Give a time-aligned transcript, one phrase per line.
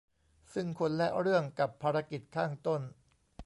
[0.53, 2.81] ซึ่งคนและเรื่องกับภารกิจข้างต้น